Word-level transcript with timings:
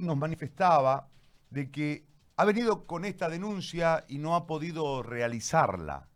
nos 0.00 0.16
manifestaba 0.16 1.08
de 1.50 1.70
que 1.70 2.04
ha 2.36 2.44
venido 2.44 2.86
con 2.86 3.04
esta 3.04 3.28
denuncia 3.28 4.04
y 4.08 4.18
no 4.18 4.34
ha 4.34 4.46
podido 4.46 5.02
realizarla. 5.02 6.08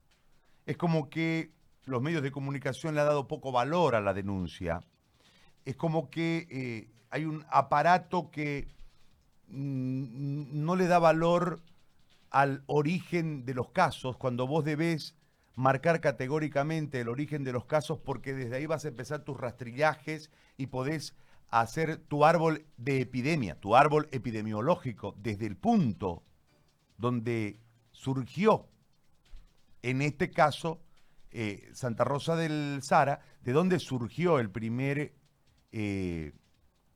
Es 0.66 0.76
como 0.76 1.10
que 1.10 1.52
los 1.84 2.00
medios 2.00 2.22
de 2.22 2.32
comunicación 2.32 2.94
le 2.94 3.02
han 3.02 3.08
dado 3.08 3.28
poco 3.28 3.52
valor 3.52 3.94
a 3.94 4.00
la 4.00 4.14
denuncia. 4.14 4.80
Es 5.64 5.76
como 5.76 6.10
que 6.10 6.46
eh, 6.50 6.90
hay 7.10 7.26
un 7.26 7.44
aparato 7.50 8.30
que 8.30 8.68
no 9.48 10.76
le 10.76 10.86
da 10.86 10.98
valor 10.98 11.62
al 12.30 12.64
origen 12.66 13.44
de 13.44 13.54
los 13.54 13.70
casos, 13.70 14.16
cuando 14.16 14.46
vos 14.46 14.64
debés 14.64 15.14
marcar 15.54 16.00
categóricamente 16.00 17.00
el 17.00 17.08
origen 17.08 17.44
de 17.44 17.52
los 17.52 17.64
casos 17.64 17.98
porque 17.98 18.34
desde 18.34 18.56
ahí 18.56 18.66
vas 18.66 18.84
a 18.84 18.88
empezar 18.88 19.20
tus 19.20 19.38
rastrillajes 19.38 20.30
y 20.56 20.66
podés 20.66 21.14
hacer 21.50 21.98
tu 21.98 22.24
árbol 22.24 22.66
de 22.76 23.00
epidemia, 23.00 23.60
tu 23.60 23.76
árbol 23.76 24.08
epidemiológico, 24.12 25.14
desde 25.18 25.46
el 25.46 25.56
punto 25.56 26.24
donde 26.96 27.60
surgió, 27.92 28.68
en 29.82 30.02
este 30.02 30.30
caso, 30.30 30.80
eh, 31.30 31.68
Santa 31.72 32.04
Rosa 32.04 32.36
del 32.36 32.80
Sara, 32.82 33.20
de 33.42 33.52
donde 33.52 33.78
surgió 33.78 34.38
el 34.38 34.50
primer 34.50 35.14
eh, 35.72 36.32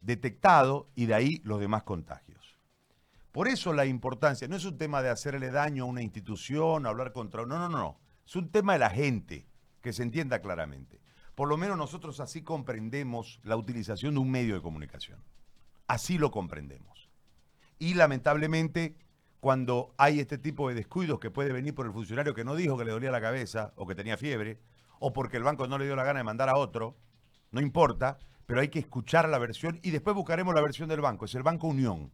detectado 0.01 0.91
y 0.95 1.07
de 1.07 1.15
ahí 1.15 1.41
los 1.45 1.61
demás 1.61 1.83
contagios. 1.83 2.57
Por 3.33 3.49
eso 3.49 3.73
la 3.73 3.87
importancia, 3.87 4.49
no 4.49 4.57
es 4.57 4.65
un 4.65 4.79
tema 4.79 5.03
de 5.03 5.11
hacerle 5.11 5.51
daño 5.51 5.85
a 5.85 5.87
una 5.87 6.03
institución, 6.03 6.87
hablar 6.87 7.13
contra... 7.13 7.45
No, 7.47 7.59
no, 7.59 7.69
no, 7.69 8.01
es 8.27 8.35
un 8.37 8.51
tema 8.51 8.73
de 8.73 8.79
la 8.81 8.91
gente, 8.91 9.47
que 9.81 9.93
se 9.93 10.03
entienda 10.03 10.41
claramente. 10.41 11.01
Por 11.39 11.49
lo 11.49 11.57
menos 11.57 11.79
nosotros 11.79 12.19
así 12.19 12.43
comprendemos 12.43 13.39
la 13.45 13.55
utilización 13.55 14.15
de 14.15 14.19
un 14.19 14.29
medio 14.29 14.57
de 14.57 14.61
comunicación. 14.61 15.23
Así 15.87 16.19
lo 16.19 16.33
comprendemos. 16.33 17.09
Y 17.79 17.95
lamentablemente, 17.95 18.97
cuando 19.39 19.95
hay 19.99 20.19
este 20.19 20.37
tipo 20.37 20.69
de 20.69 20.75
descuidos 20.75 21.21
que 21.21 21.31
puede 21.31 21.53
venir 21.53 21.77
por 21.77 21.87
el 21.87 21.93
funcionario 21.93 22.35
que 22.35 22.43
no 22.43 22.57
dijo 22.57 22.77
que 22.77 22.85
le 22.85 22.91
dolía 22.91 23.13
la 23.13 23.21
cabeza 23.21 23.73
o 23.77 23.87
que 23.87 23.95
tenía 23.95 24.17
fiebre, 24.17 24.59
o 24.99 25.13
porque 25.13 25.37
el 25.37 25.45
banco 25.45 25.69
no 25.69 25.79
le 25.79 25.85
dio 25.85 25.95
la 25.95 26.03
gana 26.03 26.19
de 26.19 26.25
mandar 26.25 26.49
a 26.49 26.57
otro, 26.57 26.97
no 27.53 27.61
importa, 27.61 28.19
pero 28.45 28.61
hay 28.61 28.67
que 28.67 28.81
escuchar 28.81 29.29
la 29.29 29.39
versión 29.39 29.79
y 29.85 29.93
después 29.93 30.17
buscaremos 30.17 30.57
la 30.57 30.61
versión 30.61 30.89
del 30.89 31.03
banco. 31.03 31.27
Es 31.27 31.37
el 31.37 31.45
Banco 31.45 31.69
Unión. 31.69 32.11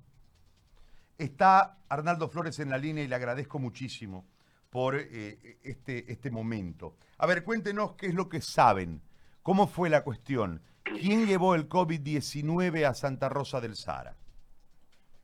Está 1.16 1.78
Arnaldo 1.88 2.28
Flores 2.28 2.58
en 2.58 2.68
la 2.68 2.76
línea 2.76 3.02
y 3.02 3.08
le 3.08 3.14
agradezco 3.14 3.58
muchísimo 3.58 4.26
por 4.68 4.96
eh, 4.96 5.60
este, 5.62 6.12
este 6.12 6.30
momento. 6.30 6.98
A 7.16 7.24
ver, 7.24 7.42
cuéntenos 7.42 7.92
qué 7.92 8.08
es 8.08 8.14
lo 8.14 8.28
que 8.28 8.42
saben. 8.42 9.00
¿Cómo 9.44 9.66
fue 9.66 9.90
la 9.90 10.02
cuestión? 10.02 10.62
¿Quién 10.84 11.26
llevó 11.26 11.54
el 11.54 11.68
COVID-19 11.68 12.86
a 12.86 12.94
Santa 12.94 13.28
Rosa 13.28 13.60
del 13.60 13.76
Sara? 13.76 14.16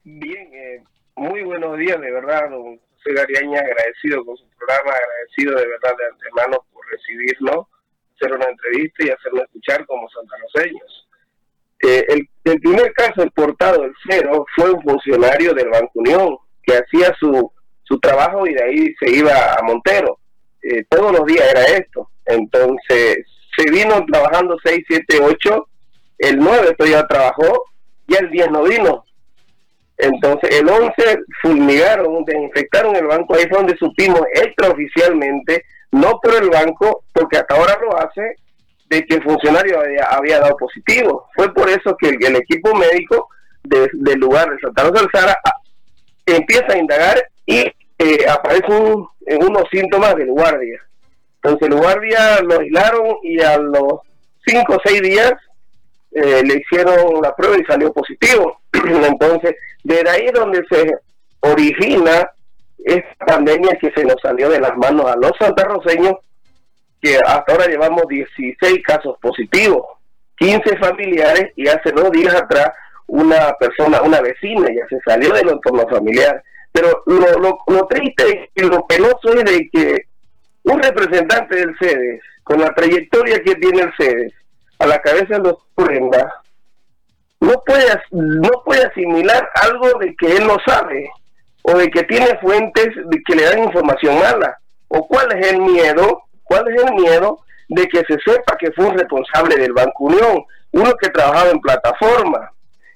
Bien, 0.04 0.50
eh, 0.52 0.84
muy 1.16 1.42
buenos 1.42 1.78
días, 1.78 1.98
de 1.98 2.12
verdad, 2.12 2.50
don 2.50 2.76
José 2.76 3.14
Gariaña, 3.14 3.60
agradecido 3.60 4.22
con 4.26 4.36
su 4.36 4.44
programa, 4.58 4.92
agradecido 4.92 5.58
de 5.58 5.66
verdad 5.66 5.96
de 5.98 6.06
antemano 6.12 6.66
por 6.70 6.84
recibirnos, 6.90 7.66
hacer 8.14 8.34
una 8.34 8.44
entrevista 8.44 9.06
y 9.06 9.08
hacerlo 9.08 9.42
escuchar 9.42 9.86
como 9.86 10.06
santaroseños. 10.10 11.08
Eh, 11.82 12.04
el, 12.10 12.28
el, 12.44 12.60
primer 12.60 12.92
caso 12.92 13.26
portado 13.34 13.84
el 13.84 13.94
cero 14.06 14.44
fue 14.54 14.70
un 14.70 14.82
funcionario 14.82 15.54
del 15.54 15.70
Banco 15.70 15.92
Unión 15.94 16.36
que 16.62 16.74
hacía 16.74 17.16
su, 17.18 17.50
su 17.84 17.98
trabajo 17.98 18.46
y 18.46 18.52
de 18.52 18.64
ahí 18.64 18.94
se 19.00 19.12
iba 19.12 19.54
a 19.54 19.62
Montero. 19.62 20.18
Eh, 20.62 20.84
todos 20.90 21.10
los 21.10 21.24
días 21.24 21.50
era 21.50 21.64
esto. 21.78 22.10
Entonces 22.26 23.24
se 23.56 23.70
vino 23.70 24.04
trabajando 24.10 24.56
6, 24.62 24.84
7, 24.86 25.20
8, 25.22 25.68
el 26.18 26.38
9 26.38 26.74
todavía 26.76 27.06
trabajó 27.06 27.64
y 28.06 28.14
el 28.14 28.30
10 28.30 28.50
no 28.50 28.62
vino. 28.64 29.04
Entonces 29.96 30.58
el 30.58 30.68
11 30.68 30.92
fulmigaron, 31.42 32.24
desinfectaron 32.24 32.96
el 32.96 33.06
banco, 33.06 33.34
ahí 33.34 33.46
fue 33.48 33.58
donde 33.58 33.76
supimos 33.76 34.22
extraoficialmente, 34.34 35.64
no 35.92 36.18
por 36.22 36.42
el 36.42 36.48
banco, 36.48 37.04
porque 37.12 37.38
hasta 37.38 37.54
ahora 37.54 37.78
lo 37.82 37.96
hace, 37.98 38.36
de 38.88 39.04
que 39.04 39.16
el 39.16 39.22
funcionario 39.22 39.78
había, 39.78 40.40
dado 40.40 40.56
positivo. 40.56 41.28
Fue 41.36 41.52
por 41.52 41.68
eso 41.68 41.96
que 41.98 42.08
el, 42.08 42.36
equipo 42.36 42.74
médico 42.74 43.28
del 43.62 44.18
lugar 44.18 44.50
de 44.50 44.58
Santa 44.58 44.84
Rosa 44.84 45.02
del 45.02 45.30
ah, 45.30 45.52
empieza 46.26 46.72
a 46.72 46.78
indagar 46.78 47.22
y 47.46 47.60
eh, 47.98 48.26
aparecen 48.28 49.06
unos 49.40 49.64
síntomas 49.70 50.16
del 50.16 50.30
guardia. 50.30 50.80
Entonces 51.42 51.68
el 51.68 51.74
guardia 51.76 52.40
lo 52.42 52.60
aislaron 52.60 53.16
y 53.22 53.40
a 53.40 53.56
los 53.56 54.00
5 54.46 54.74
o 54.74 54.80
6 54.84 55.02
días 55.02 55.32
eh, 56.12 56.42
le 56.44 56.56
hicieron 56.56 57.22
la 57.22 57.34
prueba 57.34 57.56
y 57.58 57.64
salió 57.64 57.92
positivo. 57.92 58.60
Entonces, 58.72 59.54
de 59.84 60.08
ahí 60.08 60.26
donde 60.34 60.62
se 60.70 60.90
origina 61.40 62.30
esta 62.84 63.26
pandemia 63.26 63.78
que 63.80 63.90
se 63.92 64.04
nos 64.04 64.16
salió 64.22 64.50
de 64.50 64.60
las 64.60 64.76
manos 64.76 65.06
a 65.06 65.16
los 65.16 65.32
santarroseños 65.38 66.14
que 67.00 67.16
hasta 67.16 67.52
ahora 67.52 67.66
llevamos 67.66 68.06
16 68.08 68.82
casos 68.84 69.16
positivos, 69.22 69.86
15 70.36 70.76
familiares 70.76 71.52
y 71.56 71.66
hace 71.68 71.92
dos 71.92 72.10
días 72.10 72.34
atrás 72.34 72.70
una 73.06 73.54
persona, 73.58 74.02
una 74.02 74.20
vecina 74.20 74.68
ya 74.68 74.86
se 74.88 75.00
salió 75.00 75.32
del 75.32 75.48
entorno 75.48 75.88
familiar. 75.88 76.42
Pero 76.72 77.02
lo, 77.06 77.38
lo, 77.40 77.58
lo 77.66 77.86
triste 77.86 78.50
y 78.54 78.60
lo 78.62 78.86
penoso 78.86 79.34
es 79.34 79.44
de 79.44 79.68
que 79.72 80.09
un 80.64 80.82
representante 80.82 81.56
del 81.56 81.76
CEDES, 81.78 82.22
con 82.42 82.60
la 82.60 82.72
trayectoria 82.74 83.42
que 83.42 83.54
tiene 83.56 83.82
el 83.82 83.92
CEDES, 83.96 84.32
a 84.78 84.86
la 84.86 84.98
cabeza 85.00 85.34
de 85.34 85.40
los 85.40 85.56
prendas, 85.74 86.32
no 87.40 87.62
puede, 87.64 87.86
no 88.10 88.50
puede 88.64 88.84
asimilar 88.84 89.48
algo 89.62 89.98
de 89.98 90.14
que 90.16 90.36
él 90.36 90.46
no 90.46 90.56
sabe, 90.66 91.10
o 91.62 91.76
de 91.76 91.90
que 91.90 92.02
tiene 92.04 92.38
fuentes 92.40 92.88
que 93.26 93.34
le 93.34 93.44
dan 93.44 93.64
información 93.64 94.18
mala, 94.18 94.58
o 94.88 95.06
cuál 95.06 95.32
es 95.38 95.52
el 95.52 95.60
miedo 95.60 96.24
¿Cuál 96.50 96.66
es 96.66 96.82
el 96.82 96.94
miedo 96.94 97.38
de 97.68 97.86
que 97.86 97.98
se 97.98 98.18
sepa 98.24 98.56
que 98.58 98.72
fue 98.72 98.86
un 98.86 98.98
responsable 98.98 99.54
del 99.54 99.72
Banco 99.72 100.06
Unión, 100.06 100.44
uno 100.72 100.92
que 101.00 101.08
trabajaba 101.10 101.50
en 101.50 101.60
plataforma? 101.60 102.50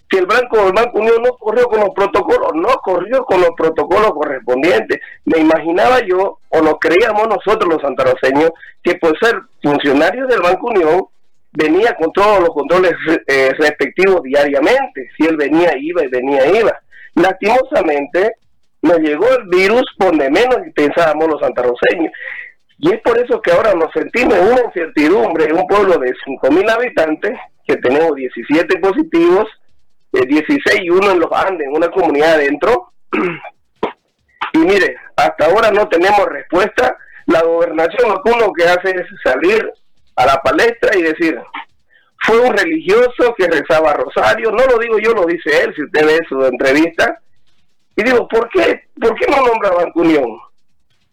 Que 0.08 0.18
el 0.18 0.26
Banco, 0.26 0.66
el 0.66 0.72
Banco 0.72 0.98
Unión 0.98 1.22
no 1.22 1.32
corrió 1.36 1.64
con 1.64 1.80
los 1.80 1.90
protocolos, 1.90 2.52
no 2.54 2.74
corrió 2.82 3.24
con 3.24 3.40
los 3.40 3.50
protocolos 3.56 4.12
correspondientes. 4.12 5.00
Me 5.24 5.38
imaginaba 5.38 6.00
yo, 6.06 6.38
o 6.48 6.60
lo 6.60 6.78
creíamos 6.78 7.26
nosotros 7.28 7.72
los 7.72 7.82
santaroseños, 7.82 8.50
que 8.82 8.94
por 8.96 9.18
ser 9.18 9.40
funcionario 9.62 10.26
del 10.26 10.42
Banco 10.42 10.68
Unión, 10.68 11.06
venía 11.52 11.94
con 11.94 12.12
todos 12.12 12.40
los 12.40 12.50
controles 12.50 12.92
eh, 13.26 13.52
respectivos 13.58 14.22
diariamente. 14.22 15.08
Si 15.16 15.26
él 15.26 15.36
venía, 15.36 15.72
iba 15.78 16.04
y 16.04 16.08
venía, 16.08 16.46
iba. 16.46 16.78
Lastimosamente, 17.14 18.34
nos 18.82 18.98
llegó 18.98 19.26
el 19.30 19.48
virus 19.48 19.82
por 19.96 20.16
de 20.16 20.30
menos 20.30 20.58
pensábamos 20.74 21.28
los 21.28 21.40
santarroseños. 21.40 22.12
Y 22.78 22.92
es 22.92 23.00
por 23.00 23.18
eso 23.18 23.40
que 23.40 23.52
ahora 23.52 23.72
nos 23.74 23.90
sentimos 23.92 24.34
en 24.34 24.46
una 24.46 24.64
incertidumbre 24.64 25.44
en 25.44 25.56
un 25.56 25.66
pueblo 25.66 25.96
de 25.98 26.12
5.000 26.26 26.70
habitantes, 26.70 27.32
que 27.66 27.76
tenemos 27.76 28.14
17 28.14 28.78
positivos, 28.80 29.46
16 30.20 30.58
eh, 30.66 30.84
y 30.84 30.90
uno 30.90 31.10
en 31.10 31.20
los 31.20 31.32
Andes, 31.32 31.66
en 31.66 31.76
una 31.76 31.88
comunidad 31.90 32.34
adentro. 32.34 32.92
y 34.52 34.58
mire, 34.58 34.96
hasta 35.16 35.46
ahora 35.46 35.70
no 35.70 35.88
tenemos 35.88 36.24
respuesta. 36.26 36.96
La 37.26 37.42
gobernación 37.42 38.10
lo 38.10 38.22
uno 38.24 38.52
que 38.52 38.64
hace 38.64 38.90
es 38.90 39.06
salir 39.22 39.68
a 40.16 40.26
la 40.26 40.40
palestra 40.42 40.96
y 40.96 41.02
decir, 41.02 41.40
fue 42.18 42.38
un 42.40 42.56
religioso 42.56 43.34
que 43.36 43.48
rezaba 43.48 43.94
rosario, 43.94 44.50
no 44.50 44.64
lo 44.66 44.78
digo 44.78 44.98
yo, 44.98 45.12
lo 45.12 45.26
dice 45.26 45.62
él, 45.62 45.74
si 45.74 45.82
usted 45.82 46.06
ve 46.06 46.18
su 46.28 46.44
entrevista. 46.44 47.18
Y 47.96 48.02
digo, 48.02 48.26
¿por 48.28 48.48
qué, 48.50 48.88
¿por 49.00 49.14
qué 49.14 49.26
no 49.30 49.46
nombra 49.46 49.70
Banco 49.70 50.00
Unión? 50.00 50.38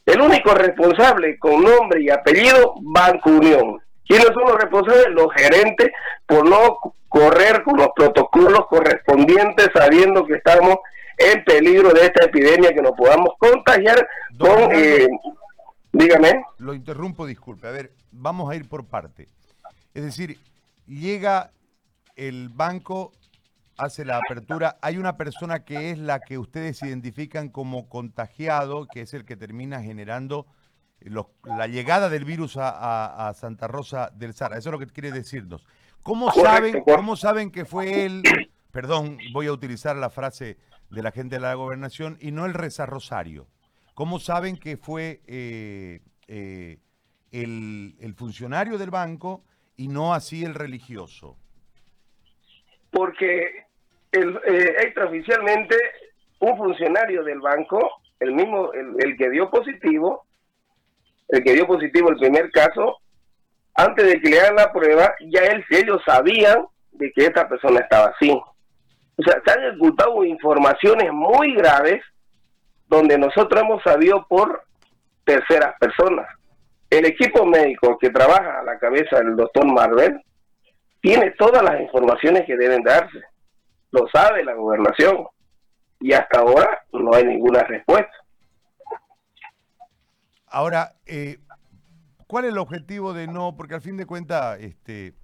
El 0.06 0.22
único 0.22 0.54
responsable 0.54 1.38
con 1.38 1.64
nombre 1.64 2.02
y 2.02 2.10
apellido, 2.10 2.76
Banco 2.82 3.30
Unión. 3.30 3.80
¿Quiénes 4.08 4.28
son 4.34 4.44
los 4.44 4.56
responsables? 4.56 5.08
Los 5.10 5.28
gerentes 5.36 5.92
por 6.26 6.48
no 6.50 6.80
correr 7.12 7.62
con 7.64 7.78
los 7.78 7.90
protocolos 7.94 8.68
correspondientes 8.70 9.70
sabiendo 9.74 10.26
que 10.26 10.36
estamos 10.36 10.78
en 11.18 11.44
peligro 11.44 11.92
de 11.92 12.06
esta 12.06 12.26
epidemia 12.26 12.74
que 12.74 12.82
nos 12.82 12.94
podamos 12.94 13.34
contagiar 13.38 14.08
con... 14.40 14.72
Eh, 14.72 15.10
dígame. 15.92 16.46
Lo 16.58 16.74
interrumpo, 16.74 17.26
disculpe. 17.26 17.68
A 17.68 17.72
ver, 17.72 17.92
vamos 18.12 18.50
a 18.50 18.56
ir 18.56 18.68
por 18.70 18.86
parte. 18.86 19.28
Es 19.94 20.06
decir, 20.06 20.40
llega 20.88 21.52
el 22.16 22.48
banco 22.48 23.12
hace 23.78 24.06
la 24.06 24.18
apertura, 24.18 24.78
hay 24.82 24.98
una 24.98 25.18
persona 25.18 25.66
que 25.66 25.92
es 25.92 25.98
la 25.98 26.22
que 26.22 26.38
ustedes 26.38 26.82
identifican 26.82 27.50
como 27.50 27.90
contagiado, 27.90 28.88
que 28.88 29.02
es 29.02 29.14
el 29.14 29.26
que 29.26 29.36
termina 29.36 29.82
generando 29.82 30.46
la 31.44 31.68
llegada 31.68 32.10
del 32.10 32.26
virus 32.26 32.58
a, 32.58 33.34
Santa 33.36 33.68
Rosa 33.68 34.12
del 34.14 34.34
Sara. 34.34 34.58
Eso 34.58 34.70
es 34.70 34.72
lo 34.72 34.80
que 34.80 34.88
quiere 34.88 35.12
decirnos. 35.12 35.66
¿Cómo 36.04 36.32
saben, 36.32 36.82
¿Cómo 36.82 37.16
saben 37.16 37.52
que 37.52 37.66
fue 37.66 38.06
él? 38.06 38.24
Perdón, 38.72 39.18
voy 39.34 39.48
a 39.48 39.52
utilizar 39.52 39.96
la 39.96 40.10
frase 40.10 40.58
de 40.90 41.04
la 41.04 41.12
gente 41.12 41.36
de 41.36 41.42
la 41.42 41.54
gobernación 41.54 42.18
y 42.20 42.32
no 42.32 42.46
el 42.46 42.54
Reza 42.54 42.86
Rosario. 42.86 43.48
¿Cómo 43.94 44.20
saben 44.20 44.58
que 44.58 44.78
fue 44.78 45.22
eh, 45.28 46.00
eh, 46.28 46.78
el 47.32 48.14
funcionario 48.18 48.78
del 48.78 48.90
banco 48.90 49.44
y 49.76 49.88
no 49.88 50.14
así 50.14 50.44
el 50.44 50.56
religioso? 50.56 51.38
Porque 52.92 53.66
el, 54.12 54.38
eh, 54.46 54.76
extraoficialmente 54.84 55.76
un 56.40 56.58
funcionario 56.58 57.24
del 57.24 57.40
banco, 57.40 57.80
el 58.20 58.34
mismo, 58.34 58.72
el, 58.74 59.18
que 59.18 59.30
dio 59.30 59.50
positivo, 59.50 60.26
el 61.30 61.44
que 61.44 61.54
dio 61.54 61.68
positivo 61.68 62.10
el 62.10 62.18
primer 62.18 62.52
caso, 62.52 62.98
antes 63.82 64.06
de 64.06 64.22
que 64.22 64.30
le 64.30 64.40
hagan 64.40 64.56
la 64.56 64.72
prueba, 64.72 65.14
ya 65.30 65.42
ellos 65.70 66.02
sabían 66.06 66.66
de 66.92 67.12
que 67.12 67.26
esta 67.26 67.48
persona 67.48 67.80
estaba 67.80 68.14
así. 68.16 68.32
O 68.32 69.24
sea, 69.24 69.42
se 69.46 69.52
han 69.52 69.76
ocultado 69.76 70.24
informaciones 70.24 71.12
muy 71.12 71.56
graves 71.56 72.02
donde 72.88 73.18
nosotros 73.18 73.62
hemos 73.62 73.82
sabido 73.84 74.26
por 74.28 74.64
terceras 75.24 75.76
personas. 75.80 76.28
El 76.90 77.06
equipo 77.06 77.46
médico 77.46 77.98
que 77.98 78.10
trabaja 78.10 78.60
a 78.60 78.64
la 78.64 78.78
cabeza 78.78 79.18
del 79.18 79.36
doctor 79.36 79.66
Marvel 79.66 80.22
tiene 81.02 81.32
todas 81.32 81.64
las 81.64 81.80
informaciones 81.80 82.46
que 82.46 82.58
deben 82.58 82.84
darse. 82.84 83.22
Lo 83.92 84.08
sabe 84.10 84.44
la 84.44 84.54
gobernación. 84.54 85.28
Y 86.00 86.14
hasta 86.14 86.40
ahora 86.40 86.84
no 86.92 87.14
hay 87.14 87.26
ninguna 87.26 87.64
respuesta. 87.64 88.12
Ahora, 90.48 90.92
eh, 91.06 91.38
¿cuál 92.32 92.46
es 92.46 92.52
el 92.54 92.60
objetivo 92.60 93.12
de 93.12 93.28
no? 93.28 93.58
Porque 93.58 93.76
al 93.76 93.82
fin 93.82 93.98
de 93.98 94.06
cuentas, 94.06 94.58
este, 94.62 95.16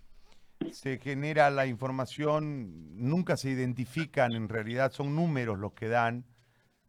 se 0.74 1.00
genera 1.00 1.50
la 1.50 1.66
información, 1.66 2.98
nunca 2.98 3.38
se 3.38 3.50
identifican, 3.50 4.34
en 4.34 4.50
realidad 4.50 4.92
son 4.92 5.16
números 5.16 5.58
los 5.58 5.72
que 5.72 5.88
dan, 5.88 6.26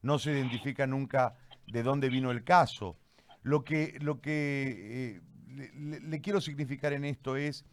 no 0.03 0.19
se 0.19 0.33
identifica 0.33 0.89
nunca 0.89 1.37
de 1.69 1.85
dónde 1.85 2.09
vino 2.09 2.33
el 2.33 2.43
caso. 2.43 2.97
Lo 3.45 3.63
que, 3.63 3.97
lo 4.01 4.21
que 4.21 5.21
eh, 5.47 5.71
le, 5.77 6.21
quiero 6.21 6.41
significar 6.41 6.93
en 6.93 7.05
esto 7.05 7.37
es 7.37 7.65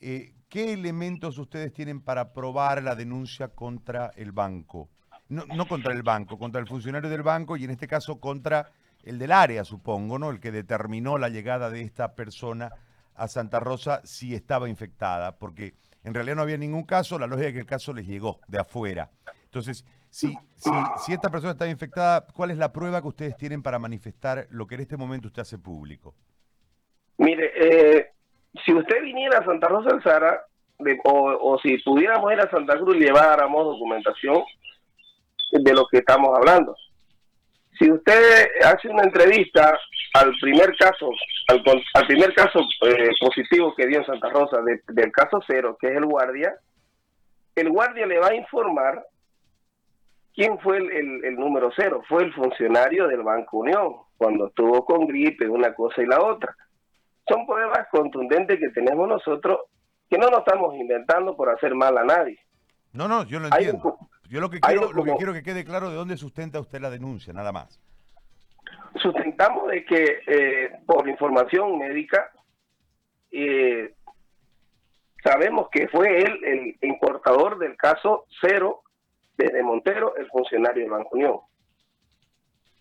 eh, 0.00 0.34
qué 0.48 0.72
elementos 0.72 1.38
ustedes 1.38 1.72
tienen 1.72 2.00
para 2.00 2.32
probar 2.32 2.82
la 2.82 2.96
denuncia 2.96 3.46
contra 3.46 4.10
el 4.16 4.32
banco. 4.32 4.90
No, 5.28 5.46
no, 5.46 5.68
contra 5.68 5.92
el 5.92 6.02
banco, 6.02 6.40
contra 6.40 6.60
el 6.60 6.66
funcionario 6.66 7.08
del 7.08 7.22
banco 7.22 7.56
y 7.56 7.62
en 7.62 7.70
este 7.70 7.86
caso 7.86 8.18
contra 8.18 8.72
el 9.04 9.18
del 9.18 9.32
área, 9.32 9.64
supongo, 9.64 10.18
¿no? 10.18 10.30
El 10.30 10.40
que 10.40 10.50
determinó 10.52 11.18
la 11.18 11.28
llegada 11.28 11.70
de 11.70 11.82
esta 11.82 12.14
persona 12.14 12.70
a 13.14 13.28
Santa 13.28 13.60
Rosa 13.60 14.00
si 14.04 14.34
estaba 14.34 14.68
infectada, 14.68 15.36
porque 15.38 15.74
en 16.02 16.14
realidad 16.14 16.36
no 16.36 16.42
había 16.42 16.58
ningún 16.58 16.84
caso, 16.84 17.18
la 17.18 17.26
lógica 17.26 17.48
es 17.48 17.54
que 17.54 17.60
el 17.60 17.66
caso 17.66 17.92
les 17.92 18.06
llegó 18.06 18.40
de 18.48 18.58
afuera. 18.58 19.10
Entonces, 19.44 19.84
si, 20.10 20.36
si, 20.54 20.70
si 21.04 21.12
esta 21.12 21.30
persona 21.30 21.52
está 21.52 21.68
infectada, 21.68 22.26
¿cuál 22.34 22.50
es 22.50 22.58
la 22.58 22.72
prueba 22.72 23.00
que 23.00 23.08
ustedes 23.08 23.36
tienen 23.36 23.62
para 23.62 23.78
manifestar 23.78 24.46
lo 24.50 24.66
que 24.66 24.74
en 24.74 24.82
este 24.82 24.96
momento 24.96 25.28
usted 25.28 25.42
hace 25.42 25.58
público? 25.58 26.14
Mire, 27.18 27.52
eh, 27.56 28.10
si 28.64 28.74
usted 28.74 29.02
viniera 29.02 29.38
a 29.38 29.44
Santa 29.44 29.68
Rosa 29.68 29.90
del 29.90 30.02
Sara, 30.02 30.44
o, 31.04 31.58
si 31.62 31.78
pudiéramos 31.78 32.32
ir 32.32 32.40
a 32.40 32.50
Santa 32.50 32.76
Cruz 32.78 32.96
y 32.96 33.00
lleváramos 33.00 33.64
documentación 33.64 34.42
de 35.52 35.72
lo 35.72 35.86
que 35.86 35.98
estamos 35.98 36.36
hablando. 36.36 36.76
Si 37.78 37.90
usted 37.90 38.46
hace 38.64 38.88
una 38.88 39.02
entrevista 39.02 39.78
al 40.14 40.32
primer 40.40 40.76
caso, 40.76 41.10
al, 41.48 42.06
primer 42.06 42.32
caso 42.34 42.60
eh, 42.86 43.10
positivo 43.20 43.74
que 43.74 43.86
dio 43.86 43.98
en 43.98 44.06
Santa 44.06 44.28
Rosa, 44.30 44.58
del 44.88 45.12
caso 45.12 45.40
cero, 45.46 45.76
que 45.80 45.88
es 45.88 45.96
el 45.96 46.06
guardia, 46.06 46.54
el 47.56 47.70
guardia 47.70 48.06
le 48.06 48.18
va 48.18 48.28
a 48.28 48.34
informar 48.34 49.04
quién 50.34 50.58
fue 50.60 50.78
el, 50.78 51.36
número 51.36 51.70
cero. 51.76 52.02
Fue 52.08 52.24
el 52.24 52.32
funcionario 52.34 53.08
del 53.08 53.22
Banco 53.22 53.58
Unión, 53.58 53.94
cuando 54.16 54.48
estuvo 54.48 54.84
con 54.84 55.06
gripe, 55.06 55.48
una 55.48 55.74
cosa 55.74 56.02
y 56.02 56.06
la 56.06 56.20
otra. 56.20 56.54
Son 57.28 57.46
pruebas 57.46 57.88
contundentes 57.90 58.58
que 58.58 58.68
tenemos 58.70 59.08
nosotros, 59.08 59.60
que 60.10 60.18
no 60.18 60.28
nos 60.28 60.40
estamos 60.40 60.74
inventando 60.76 61.36
por 61.36 61.48
hacer 61.50 61.74
mal 61.74 61.96
a 61.96 62.04
nadie. 62.04 62.38
No, 62.92 63.08
no, 63.08 63.24
yo 63.24 63.40
lo 63.40 63.46
entiendo. 63.46 63.98
Yo 64.34 64.40
lo 64.40 64.50
que 64.50 64.58
quiero, 64.58 64.92
lo 64.92 65.04
que 65.04 65.14
quiero 65.14 65.32
que 65.32 65.44
quede 65.44 65.64
claro 65.64 65.90
de 65.90 65.94
dónde 65.94 66.16
sustenta 66.16 66.58
usted 66.58 66.80
la 66.80 66.90
denuncia, 66.90 67.32
nada 67.32 67.52
más. 67.52 67.80
Sustentamos 69.00 69.68
de 69.68 69.84
que 69.84 70.22
eh, 70.26 70.70
por 70.86 71.08
información 71.08 71.78
médica 71.78 72.32
eh, 73.30 73.94
sabemos 75.22 75.68
que 75.70 75.86
fue 75.86 76.18
él 76.18 76.40
el 76.42 76.88
importador 76.88 77.60
del 77.60 77.76
caso 77.76 78.24
cero 78.40 78.82
desde 79.36 79.62
Montero, 79.62 80.16
el 80.16 80.26
funcionario 80.26 80.82
del 80.82 80.90
Banco 80.90 81.10
Unión. 81.12 81.38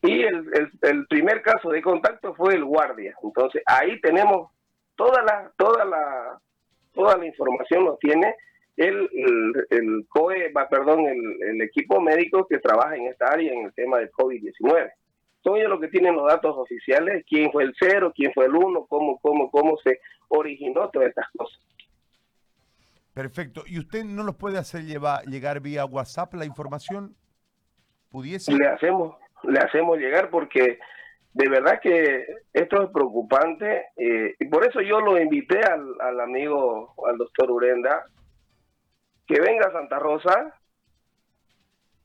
Y 0.02 0.24
el, 0.24 0.50
el, 0.82 1.06
primer 1.06 1.44
caso 1.44 1.70
de 1.70 1.84
contacto 1.84 2.34
fue 2.34 2.56
el 2.56 2.66
guardia. 2.66 3.16
Entonces 3.22 3.62
ahí 3.68 4.02
tenemos 4.02 4.50
toda 4.96 5.22
la, 5.22 5.52
toda 5.56 5.86
la, 5.86 6.40
toda 6.94 7.16
la 7.16 7.28
información 7.28 7.86
lo 7.86 7.98
tiene 7.98 8.34
el, 8.78 9.10
el, 9.70 10.06
COE, 10.10 10.52
perdón, 10.70 11.06
el, 11.06 11.44
el, 11.44 11.62
equipo 11.62 12.02
médico 12.02 12.48
que 12.48 12.60
trabaja 12.60 12.96
en 12.96 13.08
esta 13.08 13.28
área 13.28 13.54
en 13.54 13.66
el 13.66 13.74
tema 13.74 14.00
del 14.00 14.12
COVID-19. 14.12 14.92
Son 15.44 15.58
ellos 15.58 15.70
los 15.70 15.82
que 15.82 15.90
tienen 15.90 16.16
los 16.16 16.28
datos 16.28 16.56
oficiales, 16.58 17.24
quién 17.30 17.52
fue 17.52 17.64
el 17.64 17.74
cero, 17.78 18.14
quién 18.16 18.32
fue 18.34 18.46
el 18.46 18.56
uno, 18.56 18.86
cómo, 18.88 19.20
cómo, 19.20 19.52
cómo 19.52 19.78
se 19.84 20.00
originó 20.30 20.90
todas 20.90 21.10
estas 21.10 21.30
cosas. 21.38 21.60
Perfecto. 23.14 23.64
¿Y 23.68 23.78
usted 23.78 24.04
no 24.06 24.24
nos 24.24 24.36
puede 24.36 24.58
hacer 24.58 24.86
llevar, 24.86 25.24
llegar 25.26 25.60
vía 25.60 25.86
WhatsApp 25.86 26.34
la 26.34 26.46
información? 26.46 27.16
¿Pudiese? 28.10 28.54
Le 28.54 28.68
hacemos, 28.68 29.18
le 29.44 29.60
hacemos 29.60 29.98
llegar 29.98 30.30
porque 30.30 30.80
de 31.34 31.50
verdad 31.50 31.80
que 31.82 32.26
esto 32.54 32.84
es 32.84 32.90
preocupante 32.92 33.88
eh, 33.98 34.36
y 34.40 34.46
por 34.46 34.66
eso 34.66 34.82
yo 34.82 35.00
lo 35.00 35.20
invité 35.20 35.60
al, 35.60 36.00
al 36.00 36.20
amigo, 36.22 36.96
al 37.08 37.18
doctor 37.18 37.52
Urenda, 37.52 38.06
que 39.28 39.40
venga 39.40 39.72
Santa 39.72 40.00
Rosa 40.00 40.54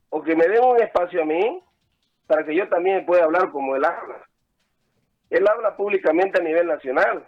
o 0.09 0.21
que 0.21 0.35
me 0.35 0.47
den 0.47 0.63
un 0.63 0.81
espacio 0.81 1.21
a 1.21 1.25
mí 1.25 1.63
para 2.27 2.45
que 2.45 2.55
yo 2.55 2.67
también 2.69 3.05
pueda 3.05 3.25
hablar 3.25 3.51
como 3.51 3.75
él 3.75 3.85
habla. 3.85 4.27
Él 5.29 5.47
habla 5.47 5.75
públicamente 5.75 6.39
a 6.39 6.43
nivel 6.43 6.67
nacional 6.67 7.27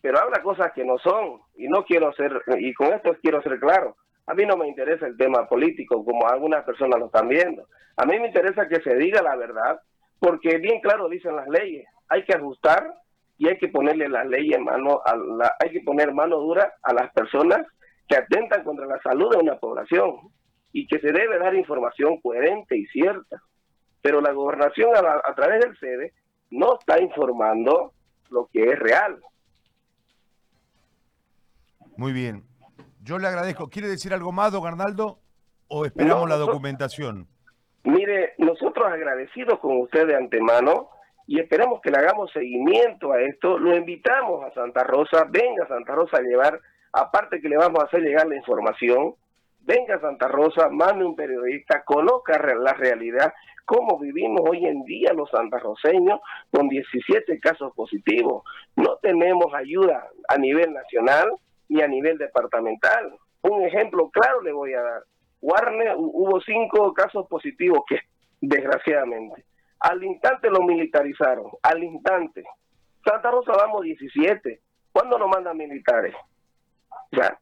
pero 0.00 0.18
habla 0.18 0.42
cosas 0.42 0.72
que 0.72 0.84
no 0.84 0.98
son 0.98 1.40
y 1.56 1.68
no 1.68 1.84
quiero 1.84 2.12
ser, 2.14 2.42
y 2.58 2.72
con 2.74 2.92
esto 2.92 3.16
quiero 3.22 3.42
ser 3.42 3.58
claro, 3.58 3.96
a 4.26 4.34
mí 4.34 4.44
no 4.46 4.56
me 4.56 4.68
interesa 4.68 5.06
el 5.06 5.16
tema 5.16 5.46
político 5.48 6.04
como 6.04 6.26
algunas 6.28 6.64
personas 6.64 6.98
lo 6.98 7.06
están 7.06 7.28
viendo, 7.28 7.66
a 7.96 8.06
mí 8.06 8.18
me 8.18 8.28
interesa 8.28 8.68
que 8.68 8.80
se 8.82 8.94
diga 8.96 9.22
la 9.22 9.36
verdad, 9.36 9.80
porque 10.18 10.58
bien 10.58 10.80
claro 10.80 11.08
dicen 11.08 11.36
las 11.36 11.48
leyes, 11.48 11.86
hay 12.08 12.24
que 12.24 12.34
ajustar 12.34 12.94
y 13.38 13.48
hay 13.48 13.58
que 13.58 13.68
ponerle 13.68 14.08
las 14.08 14.26
leyes 14.26 14.56
en 14.56 14.64
mano, 14.64 15.00
a 15.04 15.16
la, 15.16 15.54
hay 15.58 15.70
que 15.70 15.80
poner 15.80 16.12
mano 16.12 16.36
dura 16.38 16.74
a 16.82 16.92
las 16.92 17.12
personas 17.12 17.66
que 18.10 18.16
atentan 18.16 18.64
contra 18.64 18.86
la 18.86 19.00
salud 19.00 19.30
de 19.30 19.38
una 19.38 19.56
población 19.56 20.16
y 20.72 20.86
que 20.88 20.98
se 20.98 21.12
debe 21.12 21.38
dar 21.38 21.54
información 21.54 22.20
coherente 22.20 22.76
y 22.76 22.84
cierta. 22.86 23.40
Pero 24.02 24.20
la 24.20 24.32
gobernación 24.32 24.90
a, 24.96 25.20
a 25.24 25.34
través 25.34 25.60
del 25.60 25.78
sede 25.78 26.12
no 26.50 26.76
está 26.78 27.00
informando 27.00 27.92
lo 28.30 28.48
que 28.52 28.64
es 28.64 28.78
real. 28.78 29.20
Muy 31.96 32.12
bien. 32.12 32.42
Yo 33.02 33.18
le 33.18 33.28
agradezco. 33.28 33.68
¿Quiere 33.68 33.88
decir 33.88 34.12
algo 34.12 34.32
más, 34.32 34.52
don 34.52 34.66
Arnaldo? 34.66 35.20
¿O 35.68 35.84
esperamos 35.84 36.28
la 36.28 36.36
documentación? 36.36 37.28
Mire, 37.84 38.34
nosotros 38.38 38.86
agradecidos 38.86 39.60
con 39.60 39.80
usted 39.80 40.06
de 40.08 40.16
antemano 40.16 40.88
y 41.26 41.38
esperamos 41.38 41.80
que 41.80 41.90
le 41.90 41.98
hagamos 41.98 42.32
seguimiento 42.32 43.12
a 43.12 43.22
esto. 43.22 43.56
Lo 43.58 43.76
invitamos 43.76 44.44
a 44.44 44.52
Santa 44.52 44.82
Rosa. 44.82 45.26
Venga 45.30 45.64
a 45.64 45.68
Santa 45.68 45.94
Rosa 45.94 46.16
a 46.16 46.22
llevar, 46.22 46.60
aparte 46.92 47.40
que 47.40 47.48
le 47.48 47.56
vamos 47.56 47.82
a 47.82 47.86
hacer 47.86 48.00
llegar 48.00 48.26
la 48.26 48.36
información. 48.36 49.14
Venga 49.60 49.96
a 49.96 50.00
Santa 50.00 50.28
Rosa, 50.28 50.68
mande 50.70 51.04
un 51.04 51.14
periodista, 51.14 51.84
conozca 51.84 52.38
la 52.58 52.72
realidad, 52.72 53.32
cómo 53.66 53.98
vivimos 53.98 54.40
hoy 54.48 54.66
en 54.66 54.82
día 54.84 55.12
los 55.12 55.30
santarroseños 55.30 56.20
con 56.50 56.68
17 56.68 57.38
casos 57.40 57.72
positivos. 57.74 58.42
No 58.76 58.96
tenemos 59.02 59.52
ayuda 59.54 60.08
a 60.28 60.38
nivel 60.38 60.72
nacional, 60.72 61.30
y 61.70 61.80
a 61.80 61.88
nivel 61.88 62.18
departamental. 62.18 63.16
Un 63.42 63.64
ejemplo 63.64 64.10
claro 64.10 64.42
le 64.42 64.52
voy 64.52 64.74
a 64.74 64.82
dar. 64.82 65.02
Warner 65.40 65.94
hubo 65.96 66.40
cinco 66.42 66.92
casos 66.92 67.26
positivos 67.28 67.80
que, 67.88 68.00
desgraciadamente, 68.40 69.44
al 69.78 70.02
instante 70.04 70.50
lo 70.50 70.62
militarizaron, 70.62 71.46
al 71.62 71.82
instante. 71.82 72.42
Santa 73.04 73.30
Rosa 73.30 73.52
damos 73.56 73.82
17. 73.82 74.60
¿Cuándo 74.92 75.16
nos 75.16 75.28
mandan 75.28 75.56
militares? 75.56 76.14
Ya, 77.12 77.38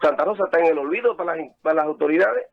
Santa 0.00 0.24
Rosa 0.24 0.44
está 0.44 0.58
en 0.60 0.66
el 0.66 0.78
olvido 0.78 1.16
para 1.16 1.36
las, 1.36 1.46
para 1.62 1.76
las 1.76 1.86
autoridades. 1.86 2.46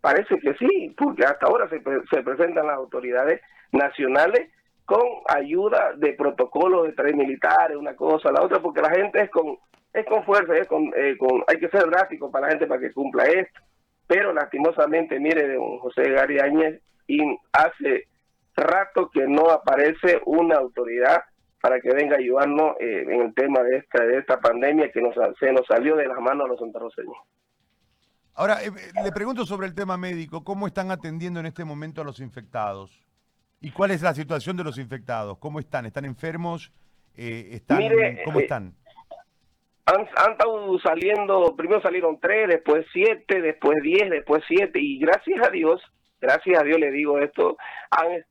Parece 0.00 0.38
que 0.38 0.54
sí, 0.54 0.94
porque 0.96 1.24
hasta 1.24 1.46
ahora 1.46 1.68
se, 1.68 1.82
se 2.10 2.22
presentan 2.22 2.66
las 2.66 2.76
autoridades 2.76 3.40
nacionales 3.72 4.50
con 4.84 5.02
ayuda 5.28 5.92
de 5.96 6.14
protocolos 6.14 6.86
de 6.86 6.92
tres 6.92 7.14
militares, 7.14 7.76
una 7.76 7.94
cosa, 7.94 8.32
la 8.32 8.42
otra, 8.42 8.60
porque 8.60 8.80
la 8.80 8.90
gente 8.90 9.20
es 9.20 9.30
con 9.30 9.58
es 9.92 10.06
con 10.06 10.24
fuerza, 10.24 10.56
es 10.56 10.68
con, 10.68 10.90
eh, 10.96 11.16
con, 11.18 11.42
hay 11.46 11.58
que 11.58 11.68
ser 11.68 11.88
drástico 11.90 12.30
para 12.30 12.46
la 12.46 12.52
gente 12.52 12.66
para 12.66 12.80
que 12.80 12.92
cumpla 12.92 13.24
esto. 13.24 13.60
Pero 14.06 14.32
lastimosamente, 14.32 15.18
mire, 15.18 15.54
don 15.54 15.78
José 15.78 16.10
Gary 16.10 16.38
Áñez, 16.38 16.80
y 17.06 17.20
hace 17.52 18.06
rato 18.56 19.10
que 19.10 19.26
no 19.26 19.50
aparece 19.50 20.20
una 20.26 20.56
autoridad 20.56 21.22
para 21.60 21.80
que 21.80 21.92
venga 21.92 22.16
a 22.16 22.18
ayudarnos 22.18 22.76
eh, 22.80 23.04
en 23.08 23.20
el 23.20 23.34
tema 23.34 23.62
de 23.62 23.78
esta, 23.78 24.04
de 24.04 24.18
esta 24.18 24.40
pandemia 24.40 24.90
que 24.92 25.00
nos, 25.00 25.14
se 25.38 25.52
nos 25.52 25.66
salió 25.66 25.96
de 25.96 26.06
las 26.06 26.18
manos 26.18 26.44
a 26.44 26.48
los 26.48 26.58
santarroceños. 26.58 27.16
Ahora, 28.34 28.62
eh, 28.62 28.70
le 29.02 29.12
pregunto 29.12 29.44
sobre 29.44 29.66
el 29.66 29.74
tema 29.74 29.96
médico, 29.96 30.44
¿cómo 30.44 30.68
están 30.68 30.90
atendiendo 30.90 31.40
en 31.40 31.46
este 31.46 31.64
momento 31.64 32.00
a 32.00 32.04
los 32.04 32.20
infectados? 32.20 33.04
¿Y 33.60 33.72
cuál 33.72 33.90
es 33.90 34.02
la 34.02 34.14
situación 34.14 34.56
de 34.56 34.62
los 34.62 34.78
infectados? 34.78 35.38
¿Cómo 35.38 35.58
están? 35.58 35.86
¿Están 35.86 36.04
enfermos? 36.04 36.72
Eh, 37.16 37.48
están, 37.52 37.82
¿Cómo 38.24 38.38
están? 38.38 38.74
Han, 39.86 40.06
han, 40.16 40.32
estado 40.32 40.78
saliendo, 40.78 41.56
primero 41.56 41.82
salieron 41.82 42.20
tres, 42.20 42.46
después 42.46 42.86
siete, 42.92 43.40
después 43.40 43.82
diez, 43.82 44.08
después 44.08 44.44
siete, 44.46 44.78
y 44.80 45.00
gracias 45.00 45.44
a 45.44 45.50
Dios 45.50 45.82
gracias 46.20 46.60
a 46.60 46.64
Dios 46.64 46.78
le 46.78 46.90
digo 46.90 47.18
esto, 47.18 47.56
han, 47.90 48.24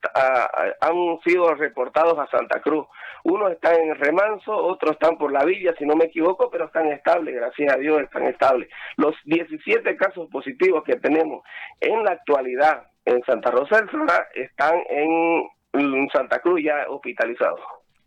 han 0.82 1.20
sido 1.26 1.54
reportados 1.56 2.18
a 2.20 2.28
Santa 2.28 2.62
Cruz. 2.62 2.86
Unos 3.24 3.52
están 3.52 3.76
en 3.76 3.96
Remanso, 3.96 4.56
otros 4.56 4.94
están 4.94 5.18
por 5.18 5.32
la 5.32 5.44
villa, 5.44 5.74
si 5.78 5.86
no 5.86 5.96
me 5.96 6.06
equivoco, 6.06 6.50
pero 6.50 6.66
están 6.66 6.88
estables, 6.88 7.36
gracias 7.36 7.74
a 7.74 7.78
Dios 7.78 8.02
están 8.02 8.24
estables. 8.28 8.70
Los 8.96 9.16
17 9.26 9.98
casos 9.98 10.30
positivos 10.30 10.84
que 10.84 10.96
tenemos 10.98 11.44
en 11.82 12.04
la 12.04 12.12
actualidad 12.12 12.88
en 13.08 13.24
Santa 13.24 13.52
Rosa 13.52 13.78
del 13.78 13.90
Flora 13.90 14.28
están 14.36 14.76
en, 14.90 16.10
Santa 16.12 16.40
Cruz 16.40 16.62
ya 16.64 16.90
hospitalizados. 16.90 17.60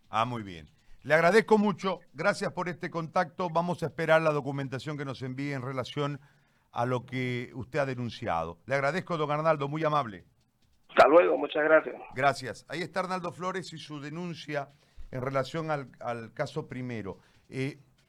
Ah, 0.08 0.25
muy 0.25 0.42
bien. 0.42 0.66
Le 1.02 1.14
agradezco 1.14 1.56
mucho, 1.56 2.00
gracias 2.12 2.52
por 2.52 2.68
este 2.68 2.90
contacto. 2.90 3.49
Vamos 3.49 3.82
a 3.82 3.87
esperar 3.87 4.20
la 4.22 4.32
documentación 4.32 4.99
que 4.99 5.04
nos 5.04 5.22
envíe 5.22 5.52
en 5.52 5.62
relación 5.62 6.20
a 6.73 6.87
lo 6.87 7.05
que 7.05 7.50
usted 7.55 7.81
ha 7.81 7.87
denunciado. 7.87 8.59
Le 8.67 8.75
agradezco, 8.75 9.17
don 9.17 9.31
Arnaldo, 9.31 9.69
muy 9.69 9.85
amable. 9.85 10.25
Hasta 10.89 11.09
luego, 11.09 11.39
muchas 11.39 11.65
gracias. 11.65 11.97
Gracias. 12.15 12.67
Ahí 12.69 12.83
está 12.83 13.00
Arnaldo 13.00 13.33
Flores 13.33 13.73
y 13.73 13.79
su 13.79 14.00
denuncia 14.00 14.71
en 15.11 15.21
relación 15.21 15.71
al, 15.71 16.33
caso 16.35 16.69
primero. 16.69 17.19
Eh, 17.49 17.79